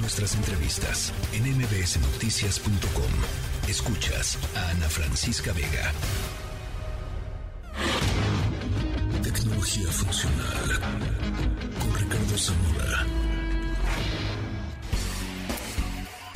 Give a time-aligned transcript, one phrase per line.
[0.00, 3.68] Nuestras entrevistas en mbsnoticias.com.
[3.68, 5.92] Escuchas a Ana Francisca Vega.
[9.22, 10.80] Tecnología funcional
[11.80, 13.06] con Ricardo Zamora.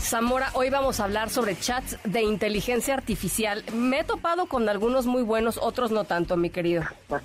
[0.00, 3.64] Zamora, hoy vamos a hablar sobre chats de inteligencia artificial.
[3.72, 6.82] Me he topado con algunos muy buenos, otros no tanto, mi querido.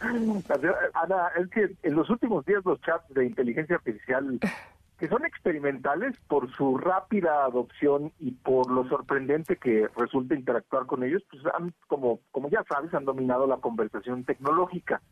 [0.00, 4.40] Ana, es que en los últimos días los chats de inteligencia artificial
[5.04, 11.04] que son experimentales por su rápida adopción y por lo sorprendente que resulta interactuar con
[11.04, 15.02] ellos, pues han, como, como ya sabes, han dominado la conversación tecnológica.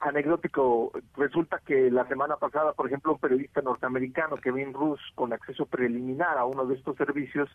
[0.00, 5.64] anecdótico, resulta que la semana pasada, por ejemplo, un periodista norteamericano, Kevin Roos, con acceso
[5.64, 7.48] preliminar a uno de estos servicios,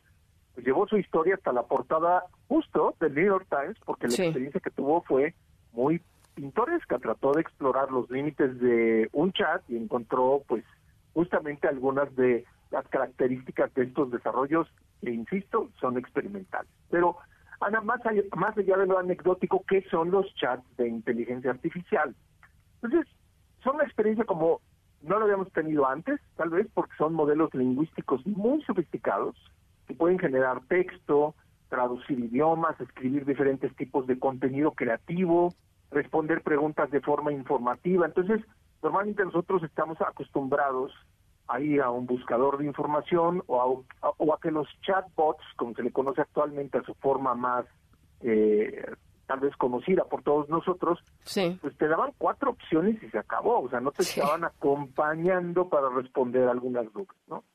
[0.55, 4.59] pues llevó su historia hasta la portada justo del New York Times, porque la experiencia
[4.59, 5.35] que tuvo fue
[5.71, 6.01] muy
[6.33, 10.63] pintoresca, trató de explorar los límites de un chat y encontró pues
[11.13, 14.67] justamente algunas de las características de estos desarrollos
[15.01, 16.71] que, insisto, son experimentales.
[16.89, 17.17] Pero,
[17.59, 22.15] Ana, más allá, más de lo anecdótico, ¿qué son los chats de inteligencia artificial?
[22.81, 23.07] Entonces,
[23.63, 24.61] son una experiencia como
[25.01, 29.35] no lo habíamos tenido antes, tal vez porque son modelos lingüísticos muy sofisticados
[29.87, 31.35] que pueden generar texto,
[31.69, 35.53] traducir idiomas, escribir diferentes tipos de contenido creativo,
[35.89, 38.05] responder preguntas de forma informativa.
[38.05, 38.41] Entonces,
[38.81, 40.91] Normalmente nosotros estamos acostumbrados
[41.47, 45.73] a ir a un buscador de información o a, o a que los chatbots, como
[45.75, 47.65] se le conoce actualmente a su forma más
[48.21, 48.83] eh,
[49.31, 50.99] tal vez conocida por todos nosotros,
[51.61, 55.89] pues te daban cuatro opciones y se acabó, o sea, no te estaban acompañando para
[55.89, 57.45] responder algunas dudas, ¿no?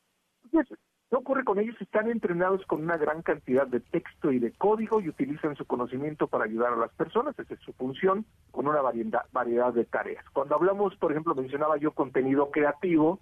[0.45, 0.77] Entonces,
[1.09, 1.75] ¿Qué ocurre con ellos?
[1.79, 6.27] Están entrenados con una gran cantidad de texto y de código y utilizan su conocimiento
[6.27, 10.25] para ayudar a las personas, esa es su función, con una variedad, variedad de tareas.
[10.33, 13.21] Cuando hablamos, por ejemplo, mencionaba yo contenido creativo,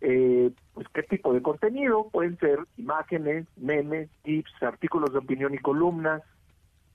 [0.00, 5.58] eh, pues qué tipo de contenido, pueden ser imágenes, memes, tips, artículos de opinión y
[5.58, 6.22] columnas,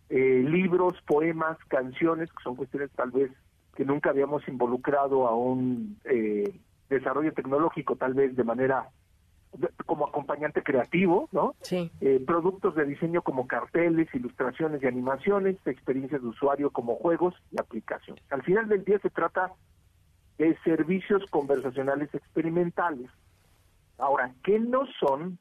[0.10, 3.32] eh, libros, poemas, canciones, que son cuestiones tal vez
[3.78, 6.54] que nunca habíamos involucrado a un eh,
[6.90, 8.90] desarrollo tecnológico, tal vez de manera
[9.86, 11.56] como acompañante creativo, ¿no?
[11.62, 11.92] Sí.
[12.02, 17.60] Eh, productos de diseño como carteles, ilustraciones y animaciones, experiencias de usuario como juegos y
[17.60, 18.24] aplicaciones.
[18.30, 19.54] Al final del día se trata
[20.38, 23.10] de servicios conversacionales experimentales.
[23.98, 25.40] Ahora, ¿qué no son?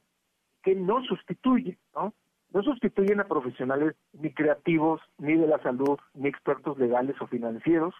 [0.63, 1.77] ¿Qué no sustituyen?
[1.95, 2.15] ¿no?
[2.53, 7.95] no sustituyen a profesionales ni creativos, ni de la salud, ni expertos legales o financieros.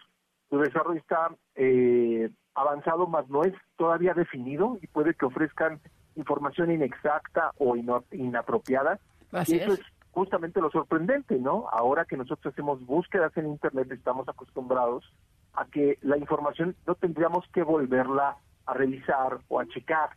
[0.49, 5.79] Su desarrollo está eh, avanzado, más no es todavía definido y puede que ofrezcan
[6.17, 7.75] información inexacta o
[8.11, 8.99] inapropiada.
[9.47, 9.81] y eso es.
[10.11, 11.67] justamente lo sorprendente, ¿no?
[11.71, 15.05] Ahora que nosotros hacemos búsquedas en Internet, estamos acostumbrados
[15.53, 20.09] a que la información no tendríamos que volverla a revisar o a checar.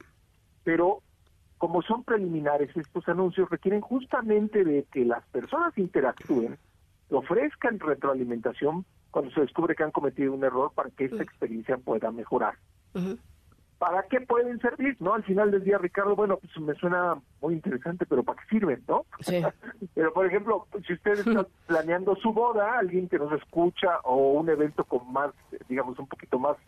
[0.65, 1.03] Pero
[1.59, 6.59] como son preliminares estos anuncios, requieren justamente de que las personas interactúen,
[7.11, 12.11] ofrezcan retroalimentación cuando se descubre que han cometido un error para que esta experiencia pueda
[12.11, 12.55] mejorar.
[13.81, 14.95] ¿Para qué pueden servir?
[15.01, 15.15] ¿No?
[15.15, 18.85] Al final del día, Ricardo, bueno, pues me suena muy interesante, pero ¿para qué sirven?
[18.87, 19.07] ¿No?
[19.21, 19.41] Sí.
[19.95, 24.51] pero, por ejemplo, si usted está planeando su boda, alguien que nos escucha o un
[24.51, 25.31] evento con más,
[25.67, 26.59] digamos, un poquito más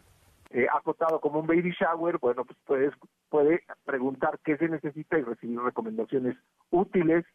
[0.52, 2.90] eh, acotado como un baby shower, bueno, pues puede,
[3.28, 6.38] puede preguntar qué se necesita y recibir recomendaciones
[6.70, 7.26] útiles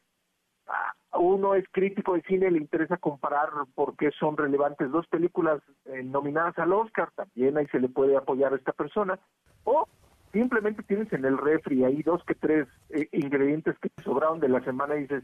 [1.20, 6.04] uno es crítico de cine, le interesa comparar por qué son relevantes dos películas eh,
[6.04, 9.20] nominadas al Oscar, también ahí se le puede apoyar a esta persona,
[9.64, 9.88] o
[10.32, 14.50] simplemente tienes en el refri ahí dos que tres eh, ingredientes que te sobraron de
[14.50, 15.24] la semana y dices,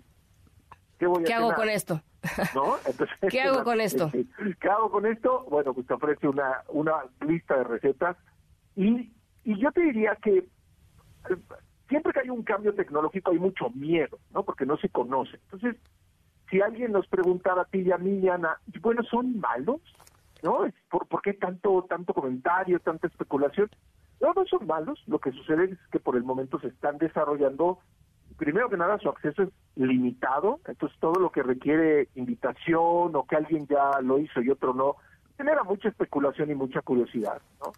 [0.99, 2.01] ¿qué voy a ¿Qué hago con esto?
[2.55, 2.75] ¿No?
[3.29, 4.11] ¿Qué hago con esto?
[4.59, 5.45] ¿Qué hago con esto?
[5.49, 6.93] Bueno, pues te ofrece una, una
[7.25, 8.17] lista de recetas
[8.75, 9.11] y,
[9.43, 10.45] y yo te diría que
[11.93, 14.41] siempre que hay un cambio tecnológico hay mucho miedo, ¿no?
[14.41, 15.35] Porque no se conoce.
[15.43, 15.75] Entonces,
[16.49, 19.79] si alguien nos preguntara a ti y a mí, Ana, bueno, ¿son malos?
[20.41, 20.61] ¿No?
[20.89, 23.69] ¿Por, ¿Por qué tanto, tanto comentario, tanta especulación?
[24.19, 25.03] No, no son malos.
[25.05, 27.77] Lo que sucede es que por el momento se están desarrollando,
[28.37, 33.35] primero que nada, su acceso es limitado, entonces todo lo que requiere invitación o que
[33.35, 34.95] alguien ya lo hizo y otro no,
[35.37, 37.71] genera mucha especulación y mucha curiosidad, ¿no?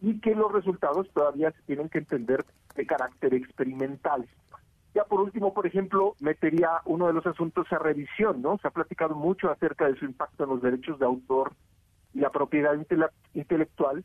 [0.00, 2.44] Y que los resultados todavía se tienen que entender
[2.74, 4.26] de carácter experimental.
[4.94, 8.58] Ya por último, por ejemplo, metería uno de los asuntos a revisión, ¿no?
[8.58, 11.52] Se ha platicado mucho acerca de su impacto en los derechos de autor
[12.14, 12.74] y la propiedad
[13.34, 14.04] intelectual,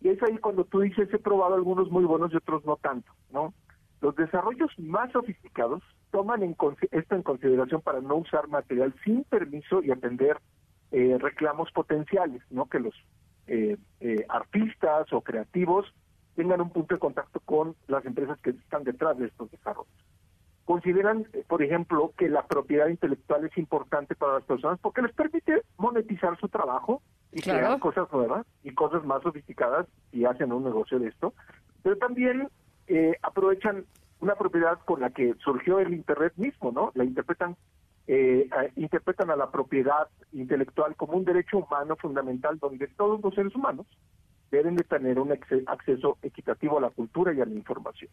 [0.00, 3.12] y es ahí cuando tú dices, he probado algunos muy buenos y otros no tanto,
[3.32, 3.52] ¿no?
[4.00, 6.56] Los desarrollos más sofisticados toman en
[6.90, 10.38] esto en consideración para no usar material sin permiso y atender
[10.90, 12.66] eh, reclamos potenciales, ¿no?
[12.66, 12.94] Que los
[13.50, 15.92] eh, eh, artistas o creativos
[16.36, 19.92] tengan un punto de contacto con las empresas que están detrás de estos desarrollos.
[20.64, 25.12] Consideran, eh, por ejemplo, que la propiedad intelectual es importante para las personas porque les
[25.12, 27.02] permite monetizar su trabajo
[27.32, 31.34] y crear cosas nuevas y cosas más sofisticadas y hacen un negocio de esto,
[31.82, 32.48] pero también
[32.86, 33.84] eh, aprovechan
[34.20, 36.92] una propiedad con la que surgió el Internet mismo, ¿no?
[36.94, 37.56] La interpretan
[38.12, 43.54] eh, interpretan a la propiedad intelectual como un derecho humano fundamental donde todos los seres
[43.54, 43.86] humanos
[44.50, 48.10] deben de tener un acceso equitativo a la cultura y a la información.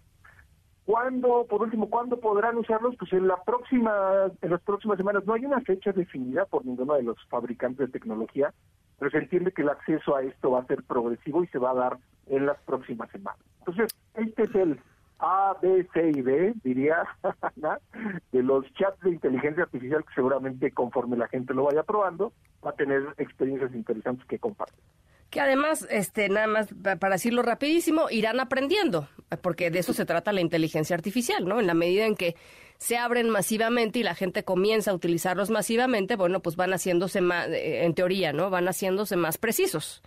[0.86, 2.96] ¿Cuándo, por último, cuándo podrán usarlos?
[2.96, 5.26] Pues en la próxima, en las próximas semanas.
[5.26, 8.54] No hay una fecha definida por ninguno de los fabricantes de tecnología,
[9.00, 11.72] pero se entiende que el acceso a esto va a ser progresivo y se va
[11.72, 11.98] a dar
[12.28, 13.42] en las próximas semanas.
[13.62, 14.80] Entonces, este es el
[15.20, 17.04] A, B, C y D, diría,
[18.32, 22.34] de los chats de inteligencia artificial que seguramente conforme la gente lo vaya probando,
[22.66, 24.84] va a tener experiencias interesantes que compartir
[25.30, 29.10] que además, este, nada más para decirlo rapidísimo, irán aprendiendo,
[29.42, 31.60] porque de eso se trata la inteligencia artificial, ¿no?
[31.60, 32.36] En la medida en que
[32.78, 37.48] se abren masivamente y la gente comienza a utilizarlos masivamente, bueno, pues van haciéndose más,
[37.50, 38.50] eh, en teoría, ¿no?
[38.50, 40.02] Van haciéndose más precisos.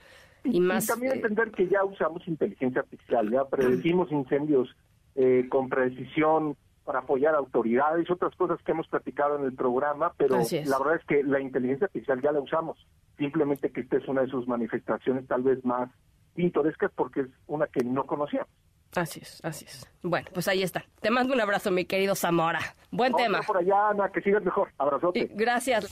[0.44, 4.74] Y, más, también eh, entender que ya usamos inteligencia artificial, ya predecimos incendios
[5.14, 10.38] eh, con precisión, para apoyar autoridades, otras cosas que hemos platicado en el programa, pero
[10.38, 12.78] la verdad es que la inteligencia artificial ya la usamos,
[13.16, 15.88] simplemente que esta es una de sus manifestaciones tal vez más
[16.34, 18.48] pintorescas porque es una que no conocíamos.
[18.96, 19.88] Así es, así es.
[20.02, 20.84] Bueno, pues ahí está.
[21.00, 22.58] Te mando un abrazo, mi querido Zamora.
[22.90, 23.40] Buen tema.
[23.42, 24.72] por allá, Ana, que sigas mejor.
[24.78, 25.30] Abrazote.
[25.32, 25.86] gracias.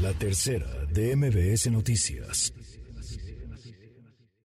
[0.00, 2.52] La tercera de MBS Noticias.